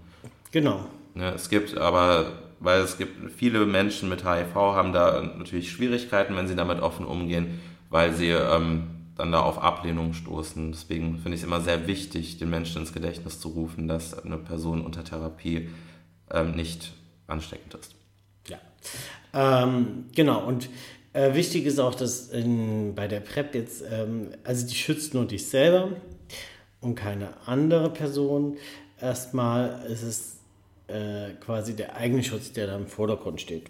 Genau. 0.52 0.86
Ja, 1.16 1.32
es 1.32 1.50
gibt 1.50 1.78
aber, 1.78 2.34
weil 2.60 2.82
es 2.82 2.98
gibt 2.98 3.32
viele 3.32 3.66
Menschen 3.66 4.10
mit 4.10 4.24
HIV 4.26 4.56
haben 4.56 4.94
da 4.94 5.22
natürlich 5.22 5.72
Schwierigkeiten, 5.72 6.36
wenn 6.36 6.48
sie 6.48 6.56
damit 6.56 6.82
offen 6.82 7.06
umgehen, 7.06 7.60
weil 7.90 8.14
sie 8.14 8.30
ähm, 8.30 8.88
dann 9.16 9.32
da 9.32 9.42
auf 9.42 9.62
Ablehnung 9.62 10.14
stoßen. 10.14 10.72
Deswegen 10.72 11.18
finde 11.20 11.36
ich 11.36 11.42
es 11.42 11.48
immer 11.48 11.62
sehr 11.62 11.88
wichtig, 11.88 12.38
den 12.38 12.50
Menschen 12.50 12.82
ins 12.82 12.94
Gedächtnis 12.94 13.40
zu 13.40 13.50
rufen, 13.50 13.88
dass 13.88 14.24
eine 14.24 14.38
Person 14.38 14.82
unter 14.82 15.04
Therapie 15.04 15.70
ähm, 16.32 16.52
nicht 16.52 16.94
ansteckend 17.28 17.76
ist. 17.76 17.96
Ja, 18.48 18.60
ähm, 19.34 20.06
genau. 20.16 20.46
Und 20.46 20.70
äh, 21.14 21.36
wichtig 21.36 21.66
ist 21.66 21.80
auch, 21.80 21.94
dass 21.94 22.30
in, 22.30 22.96
bei 22.96 23.08
der 23.08 23.20
PrEP 23.20 23.54
jetzt, 23.54 23.84
ähm, 23.90 24.30
also 24.44 24.68
die 24.68 24.76
schützt 24.76 25.14
nur 25.14 25.26
dich 25.26 25.46
selber 25.46 25.90
und 26.84 26.96
keine 26.96 27.30
andere 27.46 27.90
Person. 27.90 28.58
Erstmal 29.00 29.86
ist 29.90 30.04
es 30.04 30.38
äh, 30.88 31.34
quasi 31.40 31.76
der 31.76 31.96
eigene 31.96 32.24
Schutz, 32.24 32.52
der 32.52 32.68
da 32.68 32.76
im 32.76 32.88
Vordergrund 32.88 33.42
steht. 33.42 33.70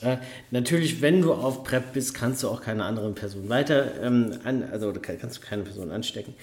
Äh, 0.00 0.18
natürlich, 0.50 1.02
wenn 1.02 1.22
du 1.22 1.34
auf 1.34 1.64
PrEP 1.64 1.92
bist, 1.92 2.14
kannst 2.14 2.42
du 2.42 2.48
auch 2.48 2.62
keine 2.62 2.84
anderen 2.84 3.14
Personen 3.14 3.48
weiter, 3.48 4.00
ähm, 4.00 4.38
an, 4.44 4.62
also 4.70 4.92
kannst 4.92 5.38
du 5.38 5.40
keine 5.46 5.62
Person 5.62 5.90
anstecken. 5.90 6.34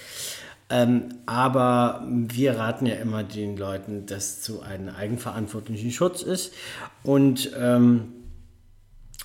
Ähm, 0.69 1.09
aber 1.25 2.03
wir 2.07 2.57
raten 2.57 2.87
ja 2.87 2.95
immer 2.95 3.23
den 3.23 3.55
Leuten, 3.55 4.07
dass 4.07 4.41
zu 4.41 4.61
einem 4.61 4.89
eigenverantwortlichen 4.89 5.91
Schutz 5.91 6.23
ist 6.23 6.53
und 7.03 7.51
ähm, 7.57 8.13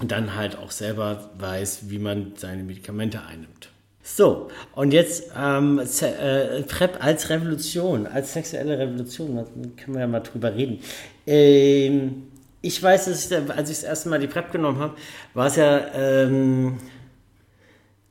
dann 0.00 0.34
halt 0.34 0.56
auch 0.56 0.70
selber 0.70 1.30
weiß, 1.38 1.90
wie 1.90 1.98
man 1.98 2.32
seine 2.36 2.62
Medikamente 2.62 3.22
einnimmt. 3.22 3.69
So, 4.02 4.48
und 4.74 4.92
jetzt 4.92 5.30
ähm, 5.36 5.78
äh, 5.78 6.62
PrEP 6.62 7.04
als 7.04 7.28
Revolution, 7.28 8.06
als 8.06 8.32
sexuelle 8.32 8.78
Revolution, 8.78 9.36
da 9.36 9.44
können 9.76 9.94
wir 9.94 10.00
ja 10.00 10.06
mal 10.06 10.20
drüber 10.20 10.54
reden. 10.54 10.80
Ähm, 11.26 12.22
ich 12.62 12.82
weiß, 12.82 13.06
dass 13.06 13.30
ich, 13.30 13.50
als 13.50 13.70
ich 13.70 13.76
das 13.76 13.84
erste 13.84 14.08
Mal 14.08 14.18
die 14.18 14.26
PrEP 14.26 14.52
genommen 14.52 14.78
habe, 14.78 14.96
war 15.34 15.46
es 15.46 15.56
ja, 15.56 15.94
ähm, 15.94 16.78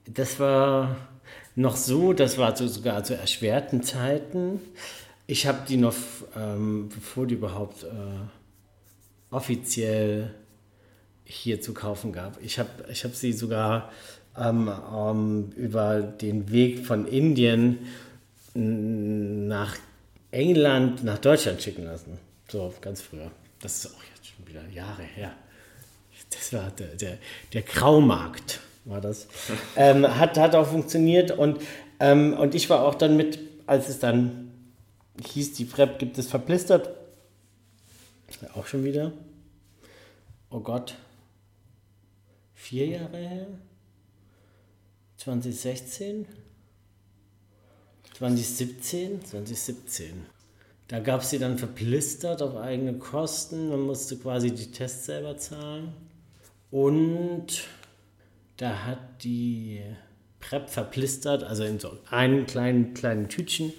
das 0.05 0.39
war 0.39 0.95
noch 1.55 1.75
so, 1.75 2.13
das 2.13 2.37
war 2.37 2.55
so, 2.55 2.67
sogar 2.67 3.03
zu 3.03 3.15
erschwerten 3.15 3.83
Zeiten. 3.83 4.61
Ich 5.27 5.45
habe 5.45 5.59
die 5.67 5.77
noch, 5.77 5.95
ähm, 6.35 6.89
bevor 6.89 7.27
die 7.27 7.35
überhaupt 7.35 7.83
äh, 7.83 9.35
offiziell 9.35 10.33
hier 11.23 11.61
zu 11.61 11.73
kaufen 11.73 12.11
gab. 12.11 12.41
Ich 12.41 12.57
habe 12.57 12.69
ich 12.91 13.03
hab 13.03 13.13
sie 13.13 13.33
sogar 13.33 13.91
ähm, 14.39 14.71
ähm, 14.95 15.51
über 15.55 16.01
den 16.01 16.51
Weg 16.51 16.85
von 16.85 17.07
Indien 17.07 17.79
nach 18.53 19.77
England, 20.31 21.03
nach 21.03 21.19
Deutschland 21.19 21.61
schicken 21.61 21.85
lassen. 21.85 22.17
So 22.47 22.73
ganz 22.81 23.01
früher. 23.01 23.31
Das 23.61 23.83
ist 23.83 23.95
auch 23.95 24.03
jetzt 24.15 24.27
schon 24.27 24.47
wieder 24.47 24.67
Jahre 24.69 25.03
her. 25.03 25.33
Das 26.29 26.53
war 26.53 26.71
der, 26.71 26.95
der, 26.95 27.17
der 27.53 27.61
Graumarkt, 27.61 28.59
war 28.85 29.01
das. 29.01 29.27
ähm, 29.75 30.07
hat, 30.07 30.37
hat 30.37 30.55
auch 30.55 30.67
funktioniert 30.67 31.31
und, 31.31 31.61
ähm, 31.99 32.33
und 32.33 32.55
ich 32.55 32.69
war 32.69 32.83
auch 32.83 32.95
dann 32.95 33.17
mit, 33.17 33.39
als 33.65 33.89
es 33.89 33.99
dann 33.99 34.51
hieß, 35.23 35.53
die 35.53 35.65
PrEP 35.65 35.99
gibt 35.99 36.17
es 36.17 36.27
verplistert. 36.27 36.89
Auch 38.53 38.67
schon 38.67 38.83
wieder. 38.83 39.11
Oh 40.49 40.59
Gott. 40.59 40.95
Vier 42.53 42.87
Jahre 42.87 43.17
her? 43.17 43.47
2016? 45.19 46.25
2017? 48.17 49.25
2017. 49.25 50.25
Da 50.87 50.99
gab 50.99 51.21
es 51.21 51.29
sie 51.29 51.39
dann 51.39 51.57
verplistert 51.57 52.41
auf 52.41 52.55
eigene 52.55 52.97
Kosten. 52.97 53.69
Man 53.69 53.81
musste 53.81 54.17
quasi 54.17 54.51
die 54.51 54.71
Tests 54.71 55.05
selber 55.05 55.37
zahlen. 55.37 55.93
Und 56.71 57.67
da 58.57 58.85
hat 58.85 59.23
die 59.23 59.81
PrEP 60.39 60.69
verplistert, 60.69 61.43
also 61.43 61.65
in 61.65 61.79
so 61.79 61.97
einem 62.09 62.45
kleinen, 62.45 62.93
kleinen 62.93 63.27
Tütchen, 63.27 63.73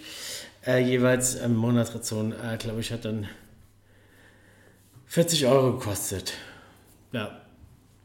äh, 0.67 0.79
jeweils 0.79 1.37
im 1.37 1.57
Monatsration, 1.57 2.33
äh, 2.33 2.59
glaube 2.59 2.81
ich, 2.81 2.93
hat 2.93 3.07
dann 3.07 3.27
40 5.07 5.47
Euro 5.47 5.79
gekostet. 5.79 6.35
Ja, 7.13 7.41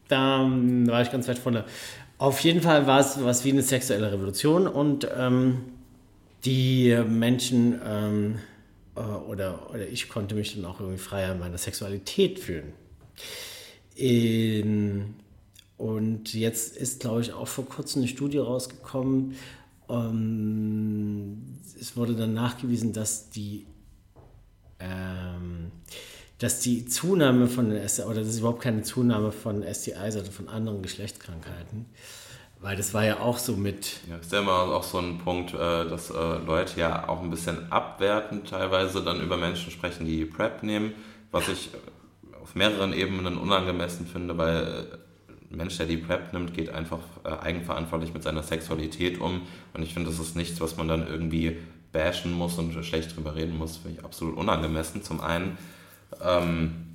da 0.07 0.41
ähm, 0.41 0.87
war 0.87 1.01
ich 1.01 1.11
ganz 1.11 1.27
weit 1.27 1.37
vorne. 1.39 1.65
Auf 2.17 2.39
jeden 2.39 2.61
Fall 2.61 2.87
war 2.87 2.99
es 2.99 3.21
was 3.23 3.43
wie 3.43 3.51
eine 3.51 3.61
sexuelle 3.61 4.11
Revolution 4.11 4.67
und 4.67 5.07
ähm, 5.17 5.63
die 6.45 6.95
Menschen 7.07 7.79
ähm, 7.85 8.39
äh, 8.95 9.01
oder, 9.01 9.69
oder 9.69 9.87
ich 9.87 10.07
konnte 10.07 10.35
mich 10.35 10.55
dann 10.55 10.65
auch 10.65 10.79
irgendwie 10.79 10.99
freier 10.99 11.33
in 11.33 11.39
meiner 11.39 11.57
Sexualität 11.57 12.39
fühlen. 12.39 12.73
In, 13.95 15.15
und 15.77 16.33
jetzt 16.33 16.77
ist, 16.77 17.01
glaube 17.01 17.21
ich, 17.21 17.33
auch 17.33 17.47
vor 17.47 17.65
kurzem 17.65 18.01
eine 18.01 18.07
Studie 18.07 18.37
rausgekommen. 18.37 19.35
Ähm, 19.89 21.59
es 21.79 21.97
wurde 21.97 22.15
dann 22.15 22.33
nachgewiesen, 22.33 22.93
dass 22.93 23.29
die 23.29 23.65
ähm, 24.79 25.71
dass 26.39 26.59
die 26.59 26.85
Zunahme 26.85 27.47
von 27.47 27.71
STI, 27.87 28.03
oder 28.03 28.19
das 28.19 28.29
ist 28.29 28.39
überhaupt 28.39 28.61
keine 28.61 28.83
Zunahme 28.83 29.31
von 29.31 29.63
STIs, 29.63 29.95
also 29.95 30.31
von 30.31 30.49
anderen 30.49 30.81
Geschlechtskrankheiten, 30.81 31.85
weil 32.59 32.75
das 32.75 32.93
war 32.93 33.05
ja 33.05 33.19
auch 33.19 33.37
so 33.37 33.53
mit. 33.53 34.01
Ja, 34.09 34.17
ist 34.17 34.31
ja 34.31 34.39
immer 34.39 34.51
auch 34.51 34.83
so 34.83 34.97
ein 34.99 35.19
Punkt, 35.19 35.53
äh, 35.53 35.57
dass 35.57 36.09
äh, 36.09 36.37
Leute 36.45 36.79
ja 36.79 37.07
auch 37.07 37.21
ein 37.21 37.29
bisschen 37.29 37.71
abwertend 37.71 38.49
teilweise 38.49 39.03
dann 39.03 39.21
über 39.21 39.37
Menschen 39.37 39.71
sprechen, 39.71 40.05
die 40.05 40.25
PrEP 40.25 40.63
nehmen, 40.63 40.93
was 41.31 41.47
ich 41.47 41.69
äh, 41.73 42.35
auf 42.41 42.55
mehreren 42.55 42.91
Ebenen 42.91 43.37
unangemessen 43.37 44.05
finde, 44.05 44.37
weil 44.37 44.87
ein 45.51 45.57
Mensch, 45.57 45.77
der 45.77 45.85
die 45.85 45.97
PrEP 45.97 46.33
nimmt, 46.33 46.53
geht 46.53 46.69
einfach 46.69 46.99
eigenverantwortlich 47.23 48.13
mit 48.13 48.23
seiner 48.23 48.43
Sexualität 48.43 49.19
um. 49.21 49.41
Und 49.73 49.83
ich 49.83 49.93
finde, 49.93 50.09
das 50.09 50.19
ist 50.19 50.35
nichts, 50.35 50.59
was 50.59 50.75
man 50.75 50.87
dann 50.87 51.07
irgendwie 51.07 51.57
bashen 51.91 52.33
muss 52.33 52.57
und 52.59 52.73
schlecht 52.83 53.15
drüber 53.15 53.35
reden 53.35 53.57
muss, 53.57 53.77
finde 53.77 53.99
ich 53.99 54.05
absolut 54.05 54.37
unangemessen. 54.37 55.01
Zum 55.01 55.21
einen. 55.21 55.57
Ähm, 56.23 56.85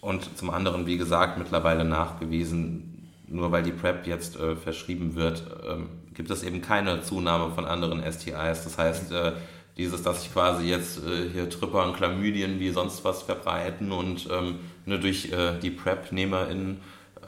und 0.00 0.38
zum 0.38 0.50
anderen, 0.50 0.86
wie 0.86 0.96
gesagt, 0.96 1.38
mittlerweile 1.38 1.84
nachgewiesen, 1.84 3.10
nur 3.26 3.52
weil 3.52 3.62
die 3.62 3.72
PrEP 3.72 4.06
jetzt 4.06 4.38
äh, 4.38 4.56
verschrieben 4.56 5.14
wird, 5.14 5.44
ähm, 5.68 5.88
gibt 6.14 6.30
es 6.30 6.42
eben 6.42 6.62
keine 6.62 7.02
Zunahme 7.02 7.54
von 7.54 7.64
anderen 7.64 8.00
STIs. 8.00 8.64
Das 8.64 8.78
heißt, 8.78 9.12
äh, 9.12 9.32
dieses, 9.76 10.02
dass 10.02 10.22
sich 10.22 10.32
quasi 10.32 10.66
jetzt 10.66 10.98
äh, 10.98 11.30
hier 11.32 11.48
Tripper 11.48 11.84
und 11.84 11.96
Chlamydien 11.96 12.58
wie 12.58 12.70
sonst 12.70 13.04
was 13.04 13.22
verbreiten 13.22 13.92
und 13.92 14.28
ähm, 14.30 14.56
nur 14.86 14.98
durch 14.98 15.32
äh, 15.32 15.58
die 15.62 15.70
PrEP-NehmerInnen, 15.70 16.78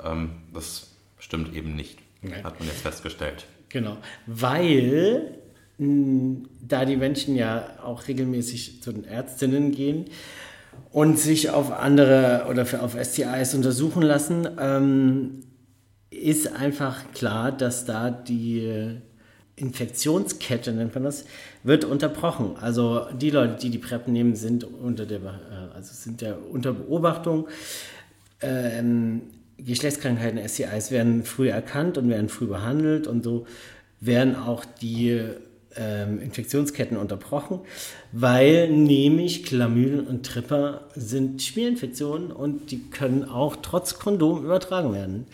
ähm, 0.04 0.30
das 0.52 0.90
stimmt 1.18 1.54
eben 1.54 1.76
nicht. 1.76 1.98
Nein. 2.22 2.44
Hat 2.44 2.58
man 2.58 2.68
jetzt 2.68 2.82
festgestellt. 2.82 3.46
Genau, 3.68 3.96
weil 4.26 5.38
mh, 5.78 6.48
da 6.60 6.84
die 6.84 6.96
Menschen 6.96 7.36
ja 7.36 7.78
auch 7.84 8.08
regelmäßig 8.08 8.82
zu 8.82 8.92
den 8.92 9.04
Ärztinnen 9.04 9.70
gehen 9.70 10.06
und 10.90 11.18
sich 11.18 11.50
auf 11.50 11.72
andere 11.72 12.46
oder 12.48 12.66
für, 12.66 12.82
auf 12.82 12.96
STIs 13.00 13.54
untersuchen 13.54 14.02
lassen, 14.02 14.48
ähm, 14.58 15.40
ist 16.10 16.52
einfach 16.54 17.12
klar, 17.12 17.52
dass 17.52 17.84
da 17.84 18.10
die 18.10 18.98
Infektionskette, 19.56 20.72
nennt 20.72 20.94
man 20.94 21.04
das, 21.04 21.24
wird 21.62 21.84
unterbrochen. 21.84 22.56
Also 22.60 23.06
die 23.12 23.30
Leute, 23.30 23.56
die 23.60 23.70
die 23.70 23.78
PrEP 23.78 24.08
nehmen, 24.08 24.34
sind 24.34 24.64
unter 24.64 25.06
der, 25.06 25.20
äh, 25.20 25.74
also 25.74 25.92
sind 25.92 26.22
ja 26.22 26.34
unter 26.50 26.72
Beobachtung. 26.72 27.48
Ähm, 28.40 29.22
Geschlechtskrankheiten, 29.58 30.38
STIs 30.48 30.90
werden 30.90 31.24
früh 31.24 31.50
erkannt 31.50 31.98
und 31.98 32.08
werden 32.08 32.28
früh 32.28 32.46
behandelt 32.46 33.06
und 33.06 33.22
so 33.22 33.46
werden 34.00 34.34
auch 34.34 34.64
die 34.64 35.20
ähm, 35.76 36.20
Infektionsketten 36.20 36.96
unterbrochen, 36.96 37.60
weil 38.12 38.68
nämlich 38.70 39.44
Chlamydien 39.44 40.06
und 40.06 40.26
Tripper 40.26 40.82
sind 40.94 41.42
Schmierinfektionen 41.42 42.32
und 42.32 42.70
die 42.70 42.90
können 42.90 43.24
auch 43.24 43.56
trotz 43.62 43.98
Kondom 43.98 44.44
übertragen 44.44 44.92
werden. 44.92 45.26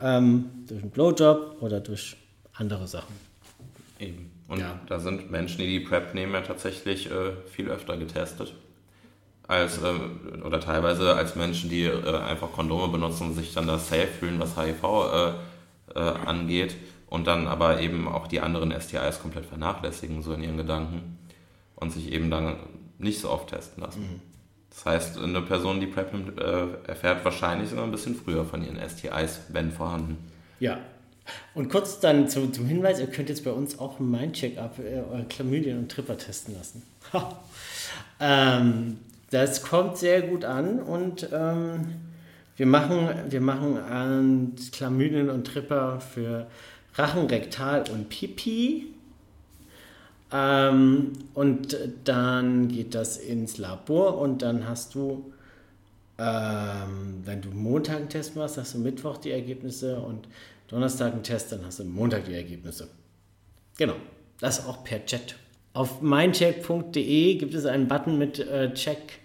Ähm, 0.00 0.46
durch 0.66 0.82
einen 0.82 0.90
Blowjob 0.90 1.56
oder 1.60 1.80
durch 1.80 2.16
andere 2.54 2.86
Sachen. 2.86 3.14
Eben. 3.98 4.30
Und 4.48 4.60
Ja. 4.60 4.78
da 4.88 4.98
sind 5.00 5.30
Menschen, 5.30 5.58
die 5.58 5.78
die 5.78 5.80
PrEP 5.80 6.14
nehmen, 6.14 6.34
ja 6.34 6.40
tatsächlich 6.42 7.10
äh, 7.10 7.32
viel 7.50 7.68
öfter 7.70 7.96
getestet. 7.96 8.54
Als, 9.46 9.78
äh, 9.78 10.42
oder 10.44 10.60
teilweise 10.60 11.14
als 11.14 11.36
Menschen, 11.36 11.70
die 11.70 11.84
äh, 11.84 12.16
einfach 12.18 12.50
Kondome 12.52 12.88
benutzen 12.88 13.28
und 13.28 13.34
sich 13.34 13.52
dann 13.54 13.66
da 13.66 13.78
safe 13.78 14.06
fühlen, 14.06 14.38
was 14.40 14.56
HIV 14.56 14.82
äh, 14.82 15.98
äh, 15.98 16.00
angeht. 16.26 16.76
Und 17.06 17.26
dann 17.26 17.46
aber 17.46 17.80
eben 17.80 18.08
auch 18.08 18.26
die 18.26 18.40
anderen 18.40 18.72
STIs 18.78 19.20
komplett 19.20 19.46
vernachlässigen, 19.46 20.22
so 20.22 20.32
in 20.32 20.42
ihren 20.42 20.56
Gedanken. 20.56 21.18
Und 21.76 21.92
sich 21.92 22.12
eben 22.12 22.30
dann 22.30 22.56
nicht 22.98 23.20
so 23.20 23.30
oft 23.30 23.50
testen 23.50 23.82
lassen. 23.82 24.22
Das 24.70 24.84
heißt, 24.86 25.18
eine 25.18 25.42
Person, 25.42 25.80
die 25.80 25.86
PrEP 25.86 26.12
nimmt, 26.12 26.40
äh, 26.40 26.66
erfährt 26.86 27.24
wahrscheinlich 27.24 27.70
sogar 27.70 27.84
ein 27.84 27.92
bisschen 27.92 28.16
früher 28.16 28.44
von 28.44 28.64
ihren 28.64 28.76
STIs, 28.76 29.42
wenn 29.50 29.70
vorhanden. 29.70 30.18
Ja. 30.58 30.78
Und 31.54 31.68
kurz 31.70 32.00
dann 32.00 32.28
zu, 32.28 32.50
zum 32.50 32.66
Hinweis, 32.66 32.98
ihr 33.00 33.06
könnt 33.06 33.28
jetzt 33.28 33.44
bei 33.44 33.52
uns 33.52 33.78
auch 33.78 34.00
im 34.00 34.10
Mind-Check-up 34.10 34.78
äh, 34.78 35.02
eure 35.10 35.24
Chlamydien 35.28 35.78
und 35.78 35.90
Tripper 35.90 36.18
testen 36.18 36.54
lassen. 36.54 36.82
Ähm, 38.20 38.98
das 39.30 39.62
kommt 39.62 39.98
sehr 39.98 40.22
gut 40.22 40.44
an 40.44 40.78
und 40.78 41.28
ähm, 41.32 41.96
wir 42.56 42.66
machen, 42.66 43.08
wir 43.28 43.40
machen 43.40 43.78
ähm, 43.92 44.52
Chlamydien 44.72 45.28
und 45.30 45.44
Tripper 45.46 46.00
für 46.00 46.46
Rachen, 46.94 47.26
Rektal 47.26 47.84
und 47.90 48.08
Pipi. 48.08 48.86
Ähm, 50.32 51.12
und 51.34 51.76
dann 52.04 52.68
geht 52.68 52.94
das 52.94 53.16
ins 53.18 53.58
Labor 53.58 54.18
und 54.18 54.42
dann 54.42 54.68
hast 54.68 54.94
du, 54.94 55.32
ähm, 56.18 57.22
wenn 57.24 57.40
du 57.40 57.50
Montag 57.50 57.96
einen 57.96 58.08
Test 58.08 58.34
machst, 58.34 58.58
hast 58.58 58.74
du 58.74 58.78
Mittwoch 58.78 59.18
die 59.18 59.30
Ergebnisse 59.30 60.00
und 60.00 60.26
Donnerstag 60.68 61.12
einen 61.12 61.22
Test, 61.22 61.52
dann 61.52 61.64
hast 61.64 61.78
du 61.78 61.84
Montag 61.84 62.24
die 62.24 62.34
Ergebnisse. 62.34 62.88
Genau, 63.76 63.94
das 64.40 64.66
auch 64.66 64.82
per 64.82 65.04
Chat. 65.04 65.36
Auf 65.72 66.00
meincheck.de 66.00 67.34
gibt 67.34 67.54
es 67.54 67.66
einen 67.66 67.88
Button 67.88 68.18
mit 68.18 68.38
äh, 68.38 68.72
Check, 68.74 69.20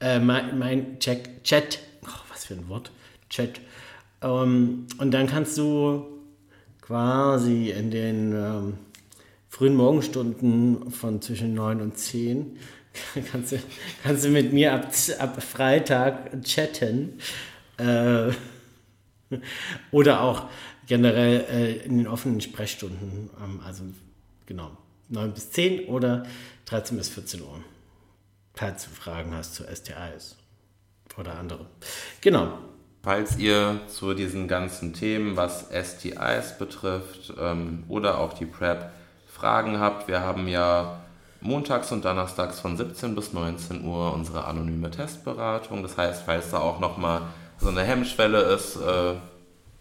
äh, 0.00 0.18
mein, 0.18 0.98
Check, 0.98 1.44
Chat, 1.44 1.80
oh, 2.02 2.20
was 2.30 2.46
für 2.46 2.54
ein 2.54 2.68
Wort, 2.68 2.90
Chat. 3.28 3.60
Ähm, 4.22 4.86
und 4.98 5.10
dann 5.12 5.26
kannst 5.26 5.58
du 5.58 6.17
quasi 6.88 7.70
in 7.70 7.90
den 7.90 8.32
ähm, 8.32 8.78
frühen 9.50 9.76
Morgenstunden 9.76 10.90
von 10.90 11.20
zwischen 11.20 11.52
9 11.52 11.82
und 11.82 11.98
10 11.98 12.56
kannst 13.30 13.52
du, 13.52 13.58
kannst 14.02 14.24
du 14.24 14.30
mit 14.30 14.54
mir 14.54 14.72
ab, 14.72 14.90
ab 15.18 15.42
Freitag 15.42 16.42
chatten. 16.42 17.18
Äh, 17.76 18.32
oder 19.90 20.22
auch 20.22 20.48
generell 20.86 21.44
äh, 21.50 21.76
in 21.84 21.98
den 21.98 22.08
offenen 22.08 22.40
Sprechstunden, 22.40 23.28
ähm, 23.38 23.60
also 23.66 23.84
genau, 24.46 24.74
9 25.10 25.34
bis 25.34 25.50
10 25.50 25.88
oder 25.88 26.24
13 26.64 26.96
bis 26.96 27.10
14 27.10 27.42
Uhr. 27.42 27.62
Falls 28.54 28.84
du 28.84 28.90
Fragen 28.90 29.34
hast 29.34 29.54
zu 29.54 29.64
STIs 29.64 30.36
oder 31.18 31.38
andere. 31.38 31.66
Genau. 32.22 32.58
Falls 33.02 33.38
ihr 33.38 33.80
zu 33.86 34.14
diesen 34.14 34.48
ganzen 34.48 34.92
Themen, 34.92 35.36
was 35.36 35.68
STIs 35.70 36.58
betrifft 36.58 37.32
ähm, 37.40 37.84
oder 37.88 38.18
auch 38.18 38.32
die 38.32 38.46
PrEP, 38.46 38.90
Fragen 39.26 39.78
habt, 39.78 40.08
wir 40.08 40.20
haben 40.20 40.48
ja 40.48 41.00
montags 41.40 41.92
und 41.92 42.04
donnerstags 42.04 42.58
von 42.58 42.76
17 42.76 43.14
bis 43.14 43.32
19 43.32 43.84
Uhr 43.84 44.12
unsere 44.12 44.46
anonyme 44.46 44.90
Testberatung. 44.90 45.82
Das 45.82 45.96
heißt, 45.96 46.24
falls 46.26 46.50
da 46.50 46.58
auch 46.58 46.80
nochmal 46.80 47.22
so 47.58 47.68
eine 47.68 47.82
Hemmschwelle 47.82 48.40
ist, 48.40 48.76
äh, 48.76 49.14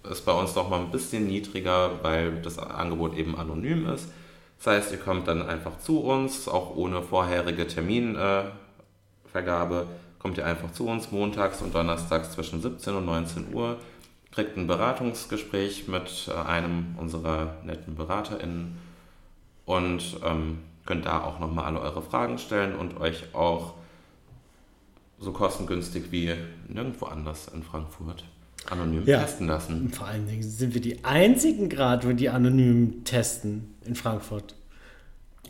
ist 0.10 0.26
bei 0.26 0.32
uns 0.32 0.56
nochmal 0.56 0.82
ein 0.82 0.92
bisschen 0.92 1.28
niedriger, 1.28 2.04
weil 2.04 2.42
das 2.42 2.60
Angebot 2.60 3.18
eben 3.18 3.38
anonym 3.38 3.90
ist. 3.90 4.10
Das 4.60 4.68
heißt, 4.68 4.92
ihr 4.92 5.00
kommt 5.00 5.28
dann 5.28 5.48
einfach 5.48 5.80
zu 5.80 6.02
uns, 6.02 6.48
auch 6.48 6.76
ohne 6.76 7.02
vorherige 7.02 7.68
Terminvergabe, 7.68 9.88
kommt 10.28 10.38
ihr 10.40 10.46
einfach 10.46 10.74
zu 10.74 10.86
uns 10.90 11.10
montags 11.13 11.62
und 11.62 11.74
donnerstags 11.74 12.34
zwischen 12.34 12.62
17 12.62 12.94
und 12.96 13.06
19 13.06 13.54
Uhr, 13.54 13.78
kriegt 14.32 14.58
ein 14.58 14.68
Beratungsgespräch 14.68 15.88
mit 15.88 16.28
äh, 16.28 16.34
einem 16.46 16.96
unserer 16.98 17.56
netten 17.63 17.96
BeraterInnen 17.96 18.78
und 19.63 20.18
ähm, 20.26 20.58
könnt 20.86 21.06
da 21.06 21.24
auch 21.24 21.40
nochmal 21.40 21.63
alle 21.63 21.80
eure 21.80 22.02
Fragen 22.02 22.38
stellen 22.40 22.76
und 22.76 23.00
euch 23.00 23.34
auch 23.34 23.76
so 25.18 25.32
kostengünstig 25.32 26.12
wie 26.12 26.34
nirgendwo 26.68 27.06
anders 27.06 27.48
in 27.48 27.63
Frankfurt 27.63 28.26
anonym 28.70 29.06
Ja. 29.06 29.22
testen 29.22 29.48
lassen. 29.48 29.90
Vor 29.94 30.08
allen 30.08 30.28
Dingen 30.28 30.44
sind 30.44 30.74
wir 30.74 30.82
die 30.82 31.06
einzigen 31.06 31.70
gerade, 31.70 32.13
die 32.16 32.28
anonym 32.30 33.06
testen 33.06 33.76
in 33.86 33.96
Frankfurt. 33.96 34.56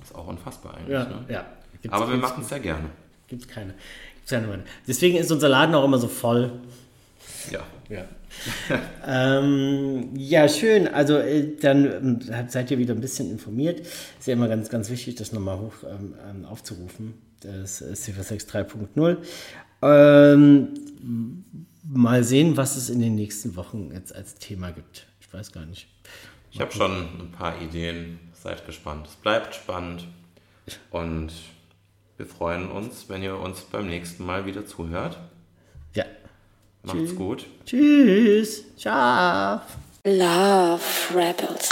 Ist 0.04 0.13
auch 0.13 0.28
unfassbar 0.28 0.76
eigentlich. 0.76 0.90
Ja, 0.94 1.06
ne? 1.06 1.26
ja. 1.30 1.46
Gibt's- 1.82 1.98
Aber 1.98 2.12
wir 2.12 2.18
machen 2.18 2.44
es 2.44 2.50
sehr 2.50 2.60
gerne. 2.60 2.92
Gibt's 3.28 3.48
keine. 3.48 3.74
Gibt's 3.74 3.74
keine. 3.74 3.74
Deswegen 4.88 5.18
ist 5.18 5.32
unser 5.32 5.50
Laden 5.50 5.76
auch 5.76 5.86
immer 5.86 5.98
so 5.98 6.08
voll. 6.08 6.52
Ja. 7.52 7.63
Ja. 7.90 8.06
ähm, 9.40 10.10
ja, 10.16 10.48
schön. 10.50 10.88
Also 10.88 11.18
äh, 11.18 11.56
dann 11.60 12.20
ähm, 12.32 12.50
seid 12.50 12.70
ihr 12.72 12.78
wieder 12.78 12.94
ein 12.94 13.02
bisschen 13.02 13.32
informiert. 13.32 13.80
Ist 13.80 14.28
ja 14.28 14.34
immer 14.34 14.48
ganz, 14.48 14.70
ganz 14.70 14.90
wichtig, 14.90 15.16
das 15.16 15.32
nochmal 15.32 15.60
hoch 15.60 15.74
ähm, 15.90 16.13
ähm, 16.30 16.46
aufzurufen. 16.46 17.13
Das 17.42 17.82
ist 17.82 18.08
CV6 18.08 18.50
3.0. 18.50 19.18
Ähm, 19.82 20.74
mal 21.84 22.24
sehen, 22.24 22.58
was 22.58 22.76
es 22.76 22.90
in 22.90 23.00
den 23.00 23.16
nächsten 23.16 23.56
Wochen 23.56 23.92
jetzt 23.94 24.13
als 24.13 24.36
Thema 24.36 24.72
gibt. 24.72 25.08
Ich 25.22 25.32
weiß 25.34 25.52
gar 25.52 25.66
nicht. 25.66 25.88
Ich 26.52 26.60
habe 26.60 26.72
schon 26.72 26.92
ein 26.92 27.32
paar 27.32 27.62
Ideen. 27.62 28.20
Seid 28.34 28.66
gespannt. 28.66 29.08
Es 29.08 29.16
bleibt 29.16 29.56
spannend. 29.56 30.08
Und 30.92 31.32
wir 32.18 32.26
freuen 32.26 32.70
uns, 32.72 33.10
wenn 33.10 33.24
ihr 33.24 33.38
uns 33.38 33.62
beim 33.62 33.88
nächsten 33.88 34.26
Mal 34.26 34.46
wieder 34.46 34.66
zuhört. 34.66 35.20
Ja. 35.94 36.06
Macht's 36.84 37.16
gut. 37.16 37.46
Tschüss. 37.66 38.76
Ciao. 38.76 39.62
Love 40.04 40.82
Rebels. 41.14 41.70